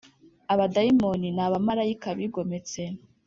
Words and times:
Abadayimoni 0.53 1.27
ni 1.35 1.41
abamarayika 1.45 2.07
bigometse 2.17 2.81